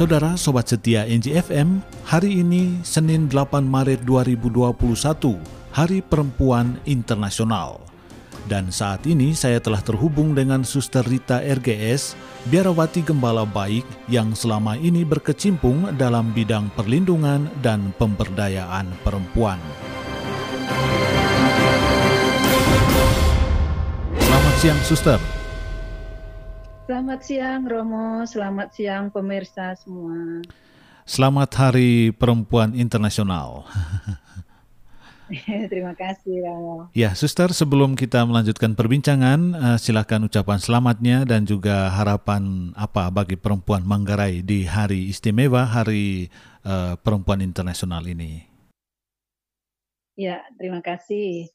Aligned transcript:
Saudara 0.00 0.32
Sobat 0.32 0.64
Setia 0.64 1.04
NJFM, 1.04 1.84
hari 2.08 2.40
ini 2.40 2.80
Senin 2.80 3.28
8 3.28 3.60
Maret 3.60 4.00
2021, 4.08 4.72
Hari 5.76 6.00
Perempuan 6.00 6.80
Internasional. 6.88 7.84
Dan 8.48 8.72
saat 8.72 9.04
ini 9.04 9.36
saya 9.36 9.60
telah 9.60 9.84
terhubung 9.84 10.32
dengan 10.32 10.64
Suster 10.64 11.04
Rita 11.04 11.44
RGS, 11.44 12.16
biarawati 12.48 13.04
gembala 13.04 13.44
baik 13.44 13.84
yang 14.08 14.32
selama 14.32 14.72
ini 14.80 15.04
berkecimpung 15.04 15.92
dalam 16.00 16.32
bidang 16.32 16.72
perlindungan 16.72 17.52
dan 17.60 17.92
pemberdayaan 18.00 18.88
perempuan. 19.04 19.60
Selamat 24.16 24.54
siang, 24.64 24.80
Suster. 24.80 25.39
Selamat 26.90 27.22
siang 27.22 27.62
Romo, 27.70 28.26
selamat 28.26 28.74
siang 28.74 29.14
pemirsa 29.14 29.78
semua. 29.78 30.42
Selamat 31.06 31.46
Hari 31.54 32.10
Perempuan 32.10 32.74
Internasional. 32.74 33.62
Terima 35.70 35.94
kasih 35.94 36.42
Romo. 36.42 36.90
Ya, 36.90 37.14
Suster, 37.14 37.54
sebelum 37.54 37.94
kita 37.94 38.26
melanjutkan 38.26 38.74
perbincangan, 38.74 39.54
uh, 39.54 39.78
silakan 39.78 40.26
ucapan 40.26 40.58
selamatnya 40.58 41.22
dan 41.22 41.46
juga 41.46 41.94
harapan 41.94 42.74
apa 42.74 43.06
bagi 43.14 43.38
perempuan 43.38 43.86
Manggarai 43.86 44.42
di 44.42 44.66
hari 44.66 45.14
istimewa 45.14 45.70
Hari 45.70 46.26
uh, 46.66 46.98
Perempuan 46.98 47.38
Internasional 47.38 48.02
ini. 48.02 48.50
Ya, 50.18 50.42
terima 50.58 50.82
kasih. 50.82 51.54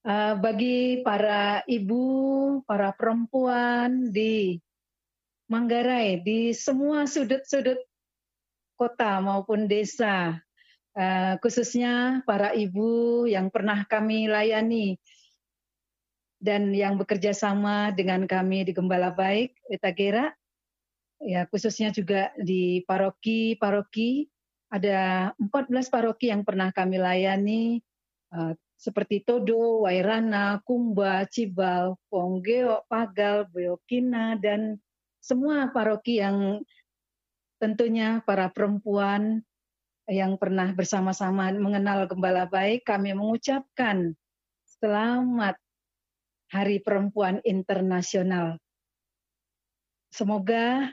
Uh, 0.00 0.40
bagi 0.40 1.04
para 1.04 1.60
ibu, 1.68 2.64
para 2.64 2.96
perempuan 2.96 4.08
di 4.08 4.56
Manggarai 5.50 6.22
di 6.22 6.54
semua 6.54 7.10
sudut-sudut 7.10 7.82
kota 8.78 9.18
maupun 9.18 9.66
desa, 9.66 10.38
uh, 10.94 11.34
khususnya 11.42 12.22
para 12.22 12.54
ibu 12.54 13.26
yang 13.26 13.50
pernah 13.50 13.82
kami 13.82 14.30
layani 14.30 14.94
dan 16.38 16.70
yang 16.70 16.94
bekerja 16.96 17.34
sama 17.34 17.90
dengan 17.90 18.30
kami 18.30 18.62
di 18.62 18.70
Gembala 18.70 19.10
Baik, 19.10 19.58
Etagera, 19.66 20.30
ya 21.18 21.50
khususnya 21.50 21.90
juga 21.90 22.30
di 22.38 22.86
paroki-paroki, 22.86 24.30
ada 24.70 25.34
14 25.34 25.90
paroki 25.90 26.30
yang 26.30 26.46
pernah 26.46 26.70
kami 26.70 27.02
layani, 27.02 27.82
uh, 28.38 28.54
seperti 28.80 29.20
Todo, 29.26 29.84
Wairana, 29.84 30.62
Kumba, 30.64 31.28
Cibal, 31.28 32.00
Ponggeo, 32.08 32.86
Pagal, 32.88 33.44
Beokina, 33.52 34.40
dan 34.40 34.80
semua 35.20 35.68
paroki 35.68 36.18
yang 36.18 36.64
tentunya 37.60 38.24
para 38.24 38.48
perempuan 38.48 39.44
yang 40.10 40.34
pernah 40.40 40.72
bersama-sama 40.74 41.54
mengenal 41.54 42.08
gembala 42.10 42.48
baik, 42.48 42.82
kami 42.82 43.14
mengucapkan 43.14 44.16
selamat 44.80 45.54
Hari 46.50 46.82
Perempuan 46.82 47.38
Internasional. 47.46 48.58
Semoga 50.10 50.90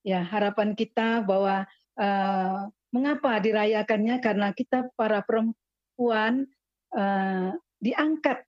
ya 0.00 0.24
harapan 0.24 0.72
kita 0.72 1.20
bahwa 1.20 1.68
uh, 2.00 2.72
mengapa 2.88 3.36
dirayakannya 3.36 4.16
karena 4.24 4.48
kita 4.56 4.88
para 4.96 5.20
perempuan 5.20 6.48
uh, 6.96 7.52
diangkat 7.84 8.40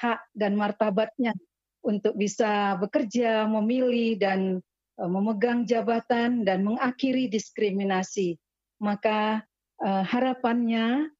hak 0.00 0.24
dan 0.32 0.56
martabatnya 0.56 1.36
untuk 1.84 2.16
bisa 2.16 2.74
bekerja, 2.80 3.44
memilih 3.44 4.16
dan 4.16 4.40
uh, 4.96 5.10
memegang 5.10 5.68
jabatan 5.68 6.42
dan 6.42 6.64
mengakhiri 6.64 7.28
diskriminasi. 7.28 8.40
Maka 8.80 9.44
uh, 9.84 10.02
harapannya 10.02 11.12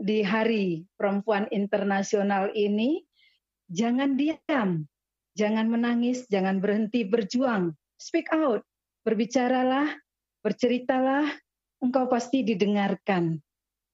di 0.00 0.22
Hari 0.22 0.86
Perempuan 0.94 1.50
Internasional 1.50 2.54
ini 2.54 3.02
jangan 3.66 4.14
diam, 4.14 4.86
jangan 5.34 5.66
menangis, 5.66 6.26
jangan 6.30 6.62
berhenti 6.62 7.02
berjuang. 7.02 7.74
Speak 7.98 8.30
out, 8.30 8.62
berbicaralah, 9.02 9.90
berceritalah, 10.40 11.28
engkau 11.82 12.06
pasti 12.06 12.46
didengarkan. 12.46 13.42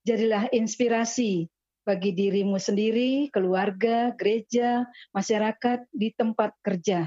Jadilah 0.06 0.47
inspirasi 0.54 1.50
bagi 1.86 2.10
dirimu 2.10 2.58
sendiri, 2.58 3.30
keluarga, 3.30 4.10
gereja, 4.19 4.82
masyarakat 5.14 5.86
di 5.94 6.10
tempat 6.10 6.50
kerja. 6.66 7.06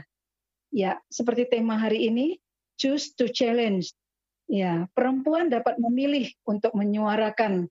Ya, 0.72 1.04
seperti 1.12 1.52
tema 1.52 1.76
hari 1.76 2.08
ini, 2.08 2.40
choose 2.80 3.12
to 3.20 3.28
challenge. 3.28 3.92
Ya, 4.48 4.88
perempuan 4.96 5.52
dapat 5.52 5.76
memilih 5.78 6.32
untuk 6.48 6.72
menyuarakan 6.74 7.68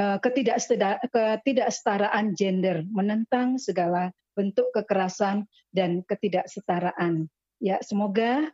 uh, 0.00 0.18
ketidaksetaraan 0.24 2.32
gender, 2.32 2.88
menentang 2.88 3.60
segala 3.60 4.08
bentuk 4.32 4.72
kekerasan 4.72 5.44
dan 5.76 6.00
ketidaksetaraan. 6.08 7.28
Ya, 7.60 7.76
semoga 7.84 8.48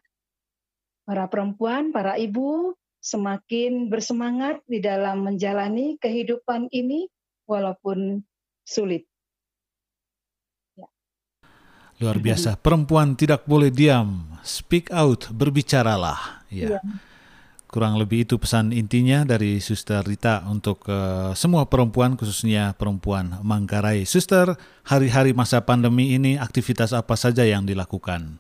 para 1.07 1.31
perempuan, 1.31 1.95
para 1.95 2.19
ibu 2.19 2.75
semakin 3.03 3.91
bersemangat 3.91 4.63
di 4.67 4.79
dalam 4.79 5.27
menjalani 5.27 5.99
kehidupan 5.99 6.71
ini 6.71 7.11
walaupun 7.53 8.25
sulit. 8.65 9.05
Ya. 10.73 10.89
Luar 12.01 12.17
biasa, 12.17 12.57
perempuan 12.57 13.13
tidak 13.13 13.45
boleh 13.45 13.69
diam, 13.69 14.33
speak 14.41 14.89
out, 14.89 15.29
berbicaralah. 15.29 16.49
Ya. 16.49 16.77
ya. 16.77 16.81
Kurang 17.73 17.97
lebih 17.97 18.29
itu 18.29 18.37
pesan 18.37 18.69
intinya 18.69 19.25
dari 19.25 19.57
Suster 19.57 20.05
Rita 20.05 20.45
untuk 20.45 20.85
uh, 20.93 21.33
semua 21.33 21.65
perempuan, 21.65 22.21
khususnya 22.21 22.77
perempuan 22.77 23.41
Manggarai. 23.41 24.05
Suster, 24.05 24.61
hari-hari 24.85 25.33
masa 25.33 25.65
pandemi 25.65 26.13
ini 26.13 26.37
aktivitas 26.37 26.93
apa 26.93 27.17
saja 27.17 27.49
yang 27.49 27.65
dilakukan? 27.65 28.37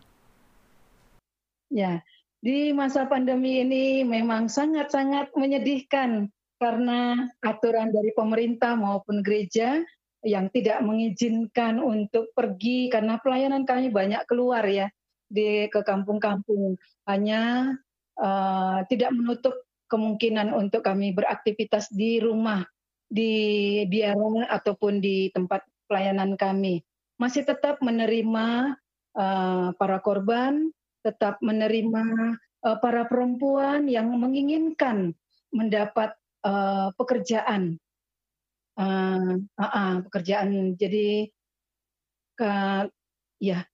Ya, 1.73 2.05
di 2.44 2.77
masa 2.77 3.09
pandemi 3.09 3.65
ini 3.65 4.05
memang 4.05 4.53
sangat-sangat 4.53 5.33
menyedihkan 5.33 6.29
karena 6.62 7.27
aturan 7.43 7.91
dari 7.91 8.15
pemerintah 8.15 8.78
maupun 8.78 9.19
gereja 9.27 9.83
yang 10.23 10.47
tidak 10.55 10.78
mengizinkan 10.87 11.83
untuk 11.83 12.31
pergi 12.31 12.87
karena 12.87 13.19
pelayanan 13.19 13.67
kami 13.67 13.91
banyak 13.91 14.23
keluar 14.31 14.62
ya 14.71 14.87
di 15.27 15.67
ke 15.67 15.83
kampung-kampung. 15.83 16.78
Hanya 17.11 17.75
uh, 18.23 18.87
tidak 18.87 19.11
menutup 19.11 19.59
kemungkinan 19.91 20.55
untuk 20.55 20.87
kami 20.87 21.11
beraktivitas 21.11 21.91
di 21.91 22.23
rumah 22.23 22.62
di 23.11 23.83
biara 23.91 24.47
ataupun 24.47 25.03
di 25.03 25.34
tempat 25.34 25.67
pelayanan 25.91 26.39
kami. 26.39 26.87
Masih 27.19 27.43
tetap 27.43 27.83
menerima 27.83 28.79
uh, 29.19 29.75
para 29.75 29.99
korban 29.99 30.71
tetap 31.03 31.43
menerima 31.43 32.05
uh, 32.62 32.79
para 32.79 33.05
perempuan 33.11 33.91
yang 33.91 34.09
menginginkan 34.15 35.12
mendapat 35.50 36.15
uh, 36.43 36.91
pekerjaan, 36.95 37.79
uh, 38.79 39.35
uh, 39.39 39.63
uh, 39.63 39.97
pekerjaan. 40.07 40.79
Jadi 40.79 41.31
ke 42.39 42.53
ya 43.43 43.67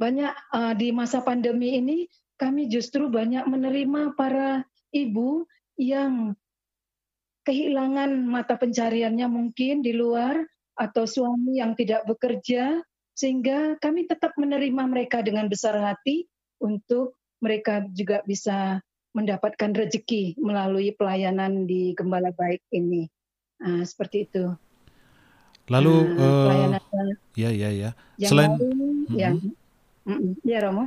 banyak 0.00 0.32
uh, 0.56 0.72
di 0.72 0.96
masa 0.96 1.20
pandemi 1.20 1.76
ini 1.76 2.08
kami 2.40 2.72
justru 2.72 3.12
banyak 3.12 3.44
menerima 3.44 4.16
para 4.16 4.64
ibu 4.96 5.44
yang 5.76 6.32
kehilangan 7.44 8.24
mata 8.24 8.56
pencariannya 8.56 9.28
mungkin 9.28 9.84
di 9.84 9.92
luar 9.92 10.40
atau 10.72 11.04
suami 11.04 11.60
yang 11.60 11.76
tidak 11.76 12.08
bekerja 12.08 12.80
sehingga 13.12 13.76
kami 13.76 14.08
tetap 14.08 14.32
menerima 14.40 14.88
mereka 14.88 15.20
dengan 15.20 15.44
besar 15.52 15.76
hati 15.76 16.24
untuk 16.56 17.20
mereka 17.44 17.84
juga 17.92 18.24
bisa 18.24 18.80
mendapatkan 19.10 19.74
rezeki 19.74 20.38
melalui 20.38 20.94
pelayanan 20.94 21.66
di 21.66 21.92
Gembala 21.98 22.30
Baik 22.30 22.62
ini. 22.70 23.10
Nah, 23.60 23.82
seperti 23.82 24.30
itu. 24.30 24.54
Lalu 25.70 26.18
uh, 26.18 26.74
uh, 26.74 27.14
ya 27.38 27.50
ya 27.54 27.70
ya. 27.70 27.90
Yang 28.18 28.30
Selain 28.34 28.50
lain, 28.58 28.58
mm-hmm. 28.58 29.14
ya, 29.14 29.30
mm-hmm. 29.34 30.32
ya 30.42 30.58
Romo. 30.66 30.84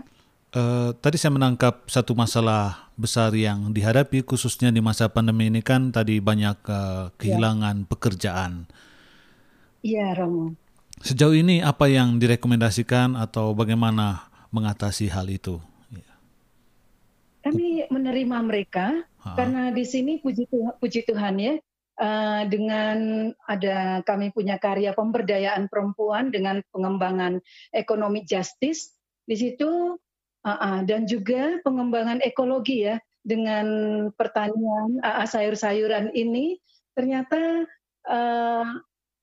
Uh, 0.54 0.94
tadi 1.02 1.18
saya 1.18 1.34
menangkap 1.34 1.90
satu 1.90 2.14
masalah 2.14 2.92
besar 2.94 3.34
yang 3.34 3.74
dihadapi 3.74 4.22
khususnya 4.22 4.70
di 4.70 4.86
masa 4.86 5.10
pandemi 5.10 5.50
ini 5.50 5.66
kan 5.66 5.90
tadi 5.90 6.22
banyak 6.22 6.58
uh, 6.68 7.10
kehilangan 7.18 7.84
ya. 7.84 7.88
pekerjaan. 7.90 8.52
Iya 9.82 10.14
Romo. 10.20 10.56
Sejauh 11.04 11.36
ini 11.36 11.60
apa 11.60 11.90
yang 11.90 12.22
direkomendasikan 12.22 13.18
atau 13.18 13.52
bagaimana 13.52 14.30
mengatasi 14.54 15.10
hal 15.10 15.28
itu? 15.28 15.58
Menerima 18.04 18.38
mereka. 18.44 18.88
Ha. 19.24 19.40
karena 19.40 19.72
di 19.72 19.88
sini 19.88 20.20
puji 20.20 20.52
Tuhan, 20.52 20.76
puji 20.84 21.08
Tuhan 21.08 21.40
ya. 21.40 21.56
Uh, 21.94 22.44
dengan 22.50 23.30
ada 23.46 24.02
kami 24.02 24.34
punya 24.34 24.58
karya 24.58 24.98
pemberdayaan 24.98 25.70
perempuan 25.70 26.34
dengan 26.34 26.60
pengembangan 26.74 27.40
ekonomi 27.72 28.28
justice 28.28 28.92
di 29.24 29.40
situ. 29.40 29.96
Uh, 30.44 30.52
uh, 30.52 30.80
dan 30.84 31.08
juga 31.08 31.64
pengembangan 31.64 32.20
ekologi 32.20 32.84
ya. 32.92 33.00
Dengan 33.24 33.66
pertanian 34.20 35.00
uh, 35.00 35.24
sayur-sayuran 35.24 36.12
ini. 36.12 36.60
Ternyata 36.92 37.64
uh, 38.12 38.68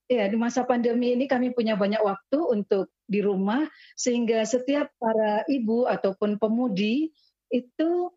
ya 0.09 0.25
di 0.33 0.37
masa 0.41 0.65
pandemi 0.65 1.13
ini 1.13 1.29
kami 1.29 1.53
punya 1.53 1.77
banyak 1.77 2.01
waktu 2.01 2.41
untuk 2.41 2.89
di 3.05 3.21
rumah. 3.21 3.69
Sehingga 4.01 4.49
setiap 4.49 4.89
para 4.97 5.45
ibu 5.53 5.85
ataupun 5.85 6.41
pemudi 6.41 7.13
itu 7.53 8.09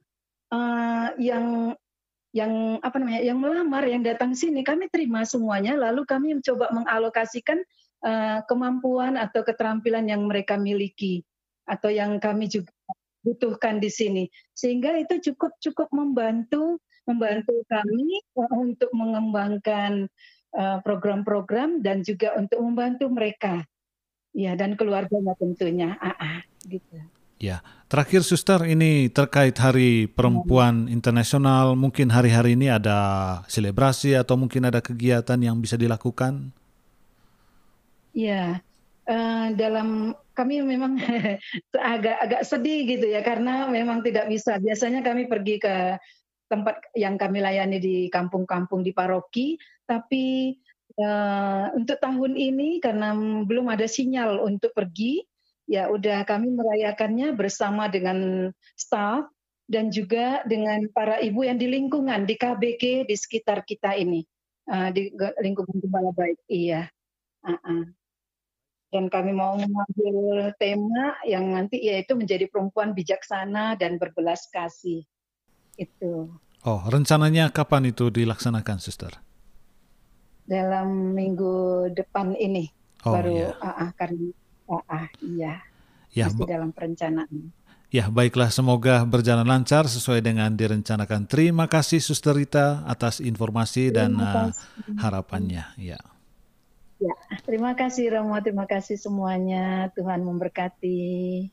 uh, 0.53 1.09
yang 1.17 1.73
yang 2.33 2.81
apa 2.81 2.97
namanya 2.97 3.21
yang 3.21 3.37
melamar 3.37 3.85
yang 3.85 4.01
datang 4.01 4.33
sini 4.33 4.65
kami 4.65 4.89
terima 4.89 5.25
semuanya. 5.25 5.77
Lalu 5.77 6.05
kami 6.05 6.37
mencoba 6.37 6.69
mengalokasikan 6.73 7.61
uh, 8.05 8.41
kemampuan 8.45 9.17
atau 9.17 9.41
keterampilan 9.45 10.05
yang 10.09 10.25
mereka 10.25 10.57
miliki 10.57 11.21
atau 11.65 11.89
yang 11.93 12.17
kami 12.17 12.49
juga 12.49 12.73
butuhkan 13.21 13.77
di 13.77 13.89
sini. 13.89 14.23
Sehingga 14.57 14.97
itu 14.97 15.31
cukup 15.31 15.57
cukup 15.61 15.89
membantu 15.93 16.81
membantu 17.05 17.53
kami 17.69 18.21
uh, 18.37 18.53
untuk 18.57 18.89
mengembangkan 18.93 20.09
program-program 20.53 21.69
uh, 21.77 21.81
dan 21.81 22.05
juga 22.05 22.37
untuk 22.37 22.61
membantu 22.61 23.09
mereka. 23.09 23.65
Ya 24.33 24.53
dan 24.57 24.73
keluarganya 24.77 25.33
tentunya. 25.37 25.97
Ah, 25.97 26.17
ah 26.17 26.39
gitu 26.65 27.01
Ya, 27.43 27.59
terakhir 27.91 28.23
Suster 28.23 28.63
ini 28.63 29.11
terkait 29.11 29.51
Hari 29.59 30.07
Perempuan 30.07 30.87
Internasional, 30.87 31.75
mungkin 31.75 32.07
hari-hari 32.07 32.55
ini 32.55 32.71
ada 32.71 33.43
selebrasi 33.51 34.15
atau 34.15 34.39
mungkin 34.39 34.63
ada 34.63 34.79
kegiatan 34.79 35.35
yang 35.35 35.59
bisa 35.59 35.75
dilakukan? 35.75 36.55
Ya, 38.15 38.63
uh, 39.11 39.51
dalam 39.59 40.15
kami 40.31 40.63
memang 40.63 40.95
agak 41.75 42.15
agak 42.23 42.41
sedih 42.47 42.87
gitu 42.87 43.11
ya 43.11 43.19
karena 43.19 43.67
memang 43.67 43.99
tidak 44.07 44.31
bisa. 44.31 44.55
Biasanya 44.55 45.03
kami 45.03 45.27
pergi 45.27 45.59
ke 45.59 45.99
tempat 46.47 46.79
yang 46.95 47.19
kami 47.19 47.43
layani 47.43 47.83
di 47.83 48.07
kampung-kampung 48.07 48.87
di 48.87 48.95
paroki, 48.95 49.59
tapi 49.83 50.55
uh, 50.95 51.75
untuk 51.75 51.99
tahun 51.99 52.39
ini 52.39 52.79
karena 52.79 53.11
belum 53.43 53.67
ada 53.67 53.83
sinyal 53.83 54.39
untuk 54.39 54.71
pergi, 54.71 55.32
ya 55.67 55.87
udah 55.87 56.27
kami 56.27 56.51
merayakannya 56.51 57.35
bersama 57.35 57.87
dengan 57.87 58.51
staff 58.75 59.27
dan 59.67 59.89
juga 59.89 60.43
dengan 60.43 60.85
para 60.91 61.23
ibu 61.23 61.47
yang 61.47 61.55
di 61.55 61.71
lingkungan 61.71 62.27
di 62.27 62.35
KBG 62.35 63.07
di 63.07 63.15
sekitar 63.15 63.63
kita 63.63 63.95
ini. 63.95 64.23
Uh, 64.63 64.87
di 64.95 65.11
lingkungan 65.43 65.75
gembala 65.83 66.15
baik 66.15 66.39
iya. 66.47 66.87
Uh 67.43 67.59
-uh. 67.59 67.83
dan 68.95 69.11
kami 69.11 69.35
mau 69.35 69.59
mengambil 69.59 70.55
tema 70.55 71.19
yang 71.27 71.51
nanti 71.51 71.81
yaitu 71.83 72.15
menjadi 72.15 72.47
perempuan 72.47 72.95
bijaksana 72.95 73.75
dan 73.75 73.99
berbelas 73.99 74.47
kasih. 74.47 75.03
Itu. 75.75 76.31
Oh 76.63 76.79
rencananya 76.87 77.51
kapan 77.51 77.91
itu 77.91 78.07
dilaksanakan 78.07 78.79
suster? 78.79 79.11
Dalam 80.47 81.11
minggu 81.11 81.89
depan 81.91 82.31
ini. 82.39 82.71
Oh, 83.03 83.11
baru 83.11 83.35
iya. 83.35 83.51
uh 83.59 83.67
-uh, 83.67 83.89
karena 83.99 84.31
ah 84.69 85.07
iya. 85.19 85.63
Ya, 86.13 86.29
masih 86.29 86.45
dalam 86.45 86.69
perencanaan. 86.69 87.49
Ya, 87.93 88.09
baiklah 88.09 88.49
semoga 88.49 89.05
berjalan 89.05 89.45
lancar 89.45 89.85
sesuai 89.85 90.25
dengan 90.25 90.49
direncanakan. 90.53 91.29
Terima 91.29 91.69
kasih 91.69 92.01
Suster 92.01 92.33
Rita 92.33 92.81
atas 92.89 93.21
informasi 93.21 93.93
dan 93.93 94.17
uh, 94.17 94.49
harapannya. 94.97 95.69
Ya. 95.77 96.01
Ya, 96.97 97.13
terima 97.45 97.77
kasih 97.77 98.17
Romo, 98.17 98.39
terima 98.41 98.65
kasih 98.65 98.97
semuanya. 98.97 99.93
Tuhan 99.93 100.25
memberkati. 100.25 101.49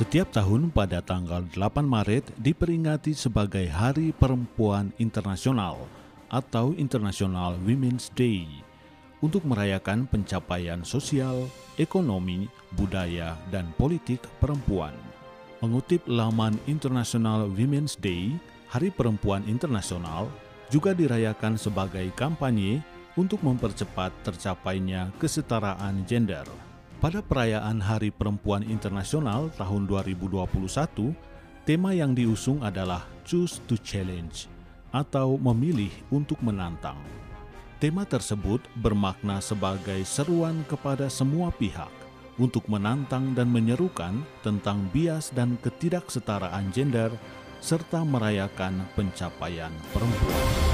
Setiap 0.00 0.32
tahun 0.32 0.72
pada 0.72 1.04
tanggal 1.04 1.44
8 1.52 1.84
Maret 1.84 2.32
diperingati 2.40 3.12
sebagai 3.12 3.68
Hari 3.68 4.16
Perempuan 4.16 4.96
Internasional 4.96 5.76
atau 6.32 6.72
International 6.72 7.52
Women's 7.60 8.08
Day 8.16 8.48
untuk 9.20 9.44
merayakan 9.44 10.08
pencapaian 10.08 10.80
sosial, 10.88 11.52
ekonomi, 11.76 12.48
budaya, 12.80 13.36
dan 13.52 13.76
politik 13.76 14.24
perempuan. 14.40 14.96
Mengutip 15.60 16.00
laman 16.08 16.56
International 16.64 17.44
Women's 17.52 17.92
Day, 17.92 18.32
Hari 18.72 18.88
Perempuan 18.96 19.44
Internasional 19.44 20.32
juga 20.72 20.96
dirayakan 20.96 21.60
sebagai 21.60 22.08
kampanye 22.16 22.80
untuk 23.20 23.44
mempercepat 23.44 24.16
tercapainya 24.24 25.12
kesetaraan 25.20 26.08
gender. 26.08 26.69
Pada 27.00 27.24
perayaan 27.24 27.80
Hari 27.80 28.12
Perempuan 28.12 28.60
Internasional 28.60 29.48
tahun 29.56 29.88
2021, 29.88 31.16
tema 31.64 31.96
yang 31.96 32.12
diusung 32.12 32.60
adalah 32.60 33.08
Choose 33.24 33.64
to 33.64 33.80
Challenge 33.80 34.44
atau 34.92 35.40
memilih 35.40 35.88
untuk 36.12 36.36
menantang. 36.44 37.00
Tema 37.80 38.04
tersebut 38.04 38.60
bermakna 38.84 39.40
sebagai 39.40 39.96
seruan 40.04 40.60
kepada 40.68 41.08
semua 41.08 41.48
pihak 41.48 41.88
untuk 42.36 42.68
menantang 42.68 43.32
dan 43.32 43.48
menyerukan 43.48 44.20
tentang 44.44 44.84
bias 44.92 45.32
dan 45.32 45.56
ketidaksetaraan 45.64 46.68
gender 46.68 47.08
serta 47.64 48.04
merayakan 48.04 48.76
pencapaian 48.92 49.72
perempuan. 49.96 50.69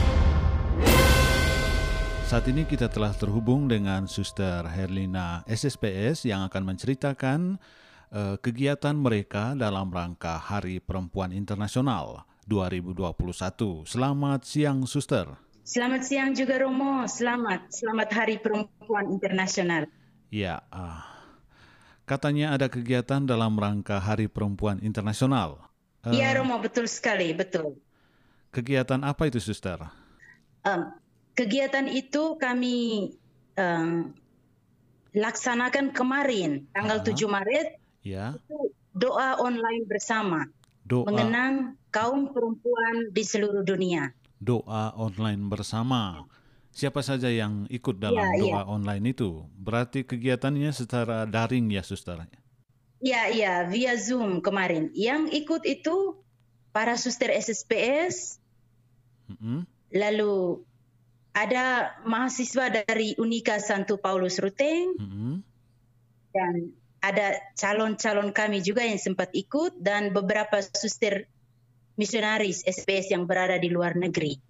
Saat 2.26 2.50
ini 2.50 2.66
kita 2.66 2.90
telah 2.90 3.14
terhubung 3.14 3.70
dengan 3.70 4.10
Suster 4.10 4.66
Herlina 4.66 5.46
SSPS 5.46 6.26
yang 6.26 6.42
akan 6.50 6.74
menceritakan 6.74 7.54
uh, 8.10 8.34
kegiatan 8.42 8.98
mereka 8.98 9.54
dalam 9.54 9.94
rangka 9.94 10.34
Hari 10.34 10.82
Perempuan 10.82 11.30
Internasional 11.30 12.26
2021. 12.50 13.86
Selamat 13.86 14.42
siang, 14.42 14.90
Suster. 14.90 15.38
Selamat 15.62 16.02
siang 16.02 16.34
juga 16.34 16.66
Romo. 16.66 17.06
Selamat, 17.06 17.70
selamat 17.70 18.10
Hari 18.10 18.42
Perempuan 18.42 19.06
Internasional. 19.06 19.86
Ya, 20.26 20.66
uh, 20.74 21.06
katanya 22.10 22.58
ada 22.58 22.66
kegiatan 22.66 23.22
dalam 23.22 23.54
rangka 23.54 24.02
Hari 24.02 24.26
Perempuan 24.26 24.82
Internasional. 24.82 25.62
Iya, 26.02 26.34
uh, 26.34 26.42
Romo, 26.42 26.58
betul 26.58 26.90
sekali, 26.90 27.30
betul. 27.38 27.78
Kegiatan 28.50 29.06
apa 29.06 29.30
itu, 29.30 29.38
Suster? 29.38 29.78
Um, 30.66 31.05
kegiatan 31.36 31.86
itu 31.86 32.40
kami 32.40 33.12
um, 33.60 34.10
laksanakan 35.12 35.92
kemarin 35.92 36.64
tanggal 36.72 37.04
uh 37.04 37.06
7 37.06 37.28
Maret. 37.28 37.68
Ya. 38.02 38.34
Itu 38.34 38.72
doa 38.96 39.36
online 39.38 39.84
bersama. 39.84 40.48
Doa. 40.88 41.06
Mengenang 41.06 41.76
kaum 41.92 42.32
perempuan 42.32 43.12
di 43.12 43.22
seluruh 43.22 43.62
dunia. 43.62 44.16
Doa 44.40 44.96
online 44.96 45.44
bersama. 45.46 46.24
Siapa 46.76 47.00
saja 47.00 47.32
yang 47.32 47.64
ikut 47.72 47.96
dalam 47.96 48.20
ya, 48.36 48.36
doa 48.36 48.60
ya. 48.60 48.68
online 48.68 49.16
itu? 49.16 49.48
Berarti 49.56 50.04
kegiatannya 50.04 50.76
secara 50.76 51.24
daring 51.24 51.72
ya, 51.72 51.80
Suster? 51.80 52.20
Ya, 53.00 53.32
ya, 53.32 53.64
via 53.64 53.96
Zoom 53.96 54.44
kemarin. 54.44 54.92
Yang 54.92 55.32
ikut 55.40 55.62
itu 55.64 56.20
para 56.76 57.00
suster 57.00 57.32
SSPS, 57.32 58.36
mm 59.32 59.36
-hmm. 59.40 59.58
lalu 59.96 60.60
ada 61.36 61.92
mahasiswa 62.08 62.72
dari 62.72 63.12
Unika 63.20 63.60
Santo 63.60 64.00
Paulus 64.00 64.40
Ruteng 64.40 64.96
mm-hmm. 64.96 65.34
dan 66.32 66.72
ada 67.04 67.36
calon-calon 67.60 68.32
kami 68.32 68.64
juga 68.64 68.80
yang 68.80 68.96
sempat 68.96 69.28
ikut 69.36 69.76
dan 69.76 70.16
beberapa 70.16 70.64
suster 70.64 71.28
misionaris 72.00 72.64
SPS 72.64 73.12
yang 73.12 73.28
berada 73.28 73.60
di 73.60 73.68
luar 73.68 73.92
negeri. 74.00 74.40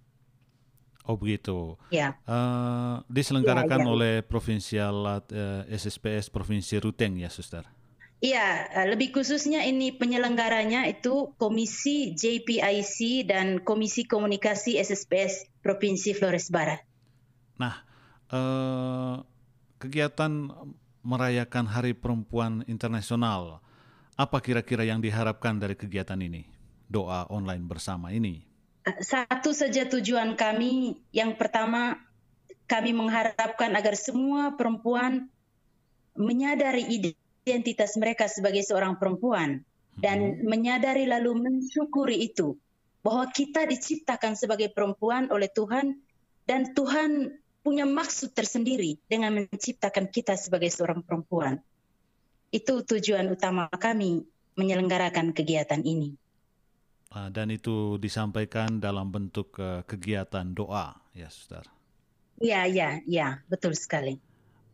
Oh 1.07 1.19
begitu. 1.19 1.75
Ya. 1.91 2.15
Uh, 2.23 3.03
diselenggarakan 3.07 3.83
ya, 3.83 3.87
ya. 3.87 3.91
oleh 3.91 4.13
provinsial 4.23 4.95
uh, 5.07 5.23
eh, 5.31 5.75
SSPS 5.75 6.27
Provinsi 6.27 6.79
Ruteng 6.83 7.15
ya, 7.15 7.31
Suster. 7.31 7.63
Iya, 8.17 8.67
eh, 8.73 8.87
lebih 8.91 9.13
khususnya 9.13 9.63
ini 9.63 9.93
penyelenggaranya 9.93 10.89
itu 10.89 11.31
Komisi 11.39 12.17
JPIC 12.17 13.29
dan 13.29 13.61
Komisi 13.61 14.09
Komunikasi 14.09 14.75
SSPS 14.81 15.47
Provinsi 15.67 16.15
Flores 16.15 16.47
Barat. 16.47 16.79
Nah, 17.59 17.75
eh, 18.31 19.15
kegiatan 19.83 20.47
merayakan 21.03 21.67
Hari 21.67 21.91
Perempuan 21.91 22.63
Internasional, 22.71 23.59
apa 24.15 24.39
kira-kira 24.39 24.87
yang 24.87 25.03
diharapkan 25.03 25.59
dari 25.59 25.75
kegiatan 25.75 26.15
ini? 26.23 26.47
Doa 26.87 27.27
online 27.27 27.67
bersama 27.67 28.15
ini. 28.15 28.47
Eh, 28.87 28.95
satu 29.03 29.51
saja 29.51 29.91
tujuan 29.91 30.39
kami, 30.39 31.03
yang 31.11 31.35
pertama 31.35 31.99
kami 32.63 32.95
mengharapkan 32.95 33.75
agar 33.75 33.99
semua 33.99 34.55
perempuan 34.55 35.27
menyadari 36.15 36.87
identitas 37.43 37.99
mereka 37.99 38.31
sebagai 38.31 38.63
seorang 38.63 38.95
perempuan 38.95 39.67
dan 39.99 40.39
hmm. 40.39 40.47
menyadari 40.47 41.03
lalu 41.03 41.35
mensyukuri 41.35 42.23
itu 42.23 42.55
bahwa 43.07 43.23
kita 43.31 43.63
diciptakan 43.63 44.35
sebagai 44.35 44.67
perempuan 44.67 45.31
oleh 45.31 45.47
Tuhan 45.47 45.95
dan 46.43 46.75
Tuhan 46.75 47.39
punya 47.63 47.87
maksud 47.87 48.35
tersendiri 48.35 48.99
dengan 49.07 49.31
menciptakan 49.31 50.11
kita 50.11 50.35
sebagai 50.35 50.67
seorang 50.67 51.07
perempuan. 51.07 51.63
Itu 52.51 52.83
tujuan 52.83 53.31
utama 53.31 53.71
kami 53.71 54.27
menyelenggarakan 54.59 55.31
kegiatan 55.31 55.79
ini. 55.87 56.19
Ah, 57.07 57.31
dan 57.31 57.47
itu 57.47 57.95
disampaikan 57.95 58.83
dalam 58.83 59.07
bentuk 59.07 59.55
uh, 59.55 59.87
kegiatan 59.87 60.51
doa, 60.51 60.99
ya, 61.15 61.31
Suster. 61.31 61.63
Iya, 62.43 62.67
iya, 62.67 62.89
iya, 63.07 63.39
betul 63.47 63.71
sekali. 63.71 64.19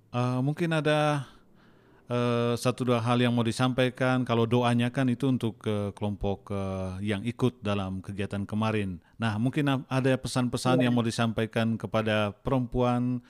Uh, 0.09 0.41
mungkin 0.41 0.73
ada 0.73 1.29
uh, 2.09 2.53
satu 2.55 2.87
dua 2.87 2.99
hal 3.03 3.19
yang 3.19 3.35
mau 3.35 3.45
disampaikan. 3.45 4.23
Kalau 4.23 4.47
doanya 4.47 4.89
kan 4.89 5.07
itu 5.11 5.29
untuk 5.29 5.59
uh, 5.67 5.91
kelompok 5.95 6.51
uh, 6.51 6.97
yang 7.03 7.21
ikut 7.23 7.61
dalam 7.63 7.99
kegiatan 7.99 8.47
kemarin. 8.47 9.03
Nah, 9.19 9.35
mungkin 9.37 9.87
ada 9.87 10.13
pesan-pesan 10.15 10.81
ya. 10.81 10.89
yang 10.89 10.93
mau 10.95 11.05
disampaikan 11.05 11.75
kepada 11.75 12.31
perempuan, 12.43 13.23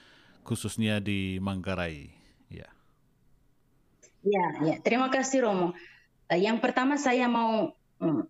khususnya 0.46 1.02
di 1.02 1.42
Manggarai. 1.42 2.14
Ya. 2.50 2.70
Ya, 4.24 4.46
ya. 4.64 4.76
Terima 4.82 5.10
kasih 5.10 5.46
Romo. 5.50 5.74
Uh, 6.30 6.40
yang 6.40 6.62
pertama 6.64 6.96
saya 6.96 7.26
mau 7.26 7.74
um, 8.00 8.24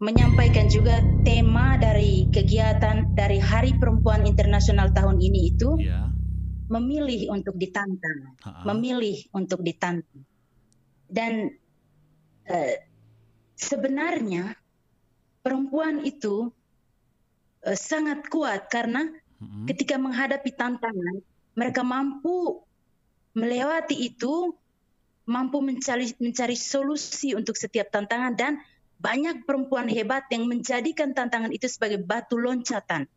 menyampaikan 0.00 0.66
juga 0.66 0.98
tema 1.22 1.76
dari 1.76 2.24
kegiatan 2.32 3.12
dari 3.12 3.36
Hari 3.36 3.76
Perempuan 3.76 4.24
Internasional 4.24 4.90
tahun 4.96 5.20
ini 5.20 5.52
itu 5.52 5.76
ya. 5.76 6.09
Memilih 6.70 7.34
untuk 7.34 7.58
ditantang, 7.58 8.38
Ha-ha. 8.46 8.62
memilih 8.62 9.18
untuk 9.34 9.60
ditantang. 9.66 10.22
Dan 11.10 11.50
uh, 12.46 12.74
sebenarnya 13.58 14.54
perempuan 15.42 16.06
itu 16.06 16.54
uh, 17.66 17.74
sangat 17.74 18.30
kuat 18.30 18.70
karena 18.70 19.10
hmm. 19.42 19.66
ketika 19.66 19.98
menghadapi 19.98 20.54
tantangan 20.54 21.26
mereka 21.58 21.82
mampu 21.82 22.62
melewati 23.34 23.98
itu, 24.06 24.54
mampu 25.26 25.58
mencari 25.58 26.14
mencari 26.22 26.54
solusi 26.54 27.34
untuk 27.34 27.58
setiap 27.58 27.90
tantangan 27.90 28.38
dan 28.38 28.52
banyak 29.02 29.42
perempuan 29.42 29.90
hebat 29.90 30.30
yang 30.30 30.46
menjadikan 30.46 31.10
tantangan 31.10 31.50
itu 31.50 31.66
sebagai 31.66 31.98
batu 31.98 32.38
loncatan 32.38 33.10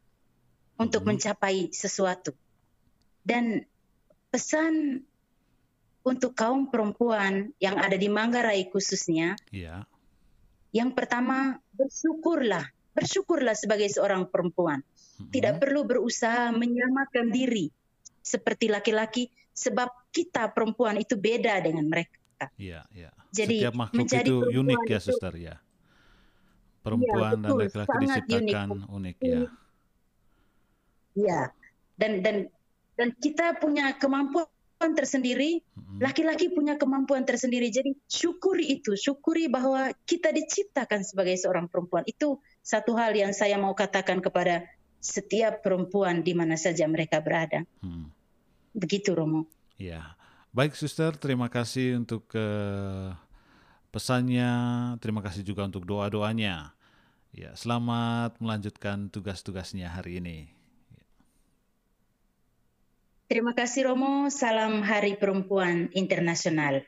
untuk 0.82 1.06
hmm. 1.06 1.10
mencapai 1.14 1.70
sesuatu. 1.70 2.34
Dan 3.24 3.64
pesan 4.30 5.00
untuk 6.04 6.36
kaum 6.36 6.68
perempuan 6.68 7.56
yang 7.64 7.80
ada 7.80 7.96
di 7.96 8.12
Manggarai 8.12 8.68
khususnya, 8.68 9.40
yeah. 9.56 9.88
yang 10.76 10.92
pertama 10.92 11.64
bersyukurlah, 11.72 12.68
bersyukurlah 12.92 13.56
sebagai 13.56 13.88
seorang 13.88 14.28
perempuan. 14.28 14.84
Hmm. 14.84 15.32
Tidak 15.32 15.64
perlu 15.64 15.88
berusaha 15.88 16.52
menyelamatkan 16.52 17.32
diri 17.32 17.72
seperti 18.20 18.68
laki-laki, 18.68 19.32
sebab 19.56 19.88
kita 20.12 20.52
perempuan 20.52 21.00
itu 21.00 21.16
beda 21.16 21.64
dengan 21.64 21.88
mereka. 21.88 22.20
Iya, 22.60 22.84
iya. 22.92 23.12
Jadi 23.32 23.64
Setiap 23.64 23.78
makhluk 23.80 24.08
itu 24.12 24.36
unik 24.52 24.82
ya, 24.92 25.00
suster 25.00 25.34
ya 25.40 25.56
perempuan 26.84 27.40
ya, 27.40 27.44
dan 27.48 27.52
laki-laki 27.56 27.96
diciptakan 28.04 28.68
unik, 28.92 28.92
unik 28.92 29.18
ya. 29.24 29.42
Ya, 31.14 31.42
dan 31.96 32.12
dan 32.26 32.36
dan 32.94 33.14
kita 33.18 33.58
punya 33.58 33.98
kemampuan 33.98 34.48
tersendiri, 34.94 35.64
laki-laki 35.98 36.52
punya 36.52 36.76
kemampuan 36.76 37.24
tersendiri. 37.24 37.72
Jadi 37.72 37.96
syukuri 38.06 38.80
itu, 38.80 39.00
syukuri 39.00 39.48
bahwa 39.48 39.96
kita 40.04 40.36
diciptakan 40.36 41.08
sebagai 41.08 41.40
seorang 41.40 41.72
perempuan. 41.72 42.04
Itu 42.04 42.44
satu 42.60 42.94
hal 43.00 43.16
yang 43.16 43.32
saya 43.32 43.56
mau 43.56 43.72
katakan 43.72 44.20
kepada 44.20 44.68
setiap 45.00 45.64
perempuan 45.64 46.24
di 46.24 46.36
mana 46.36 46.60
saja 46.60 46.84
mereka 46.88 47.24
berada. 47.24 47.64
Hmm. 47.80 48.12
Begitu 48.76 49.16
Romo. 49.16 49.48
Ya, 49.80 50.16
baik 50.52 50.76
Suster, 50.76 51.16
terima 51.16 51.48
kasih 51.48 52.00
untuk 52.00 52.28
uh, 52.36 53.16
pesannya. 53.92 54.52
Terima 55.00 55.24
kasih 55.24 55.44
juga 55.48 55.64
untuk 55.68 55.84
doa-doanya. 55.88 56.76
Ya, 57.34 57.52
selamat 57.58 58.38
melanjutkan 58.38 59.10
tugas-tugasnya 59.10 59.90
hari 59.90 60.22
ini. 60.22 60.54
Terima 63.34 63.58
kasih 63.58 63.90
Romo, 63.90 64.30
salam 64.30 64.86
Hari 64.86 65.18
Perempuan 65.18 65.90
Internasional. 65.98 66.86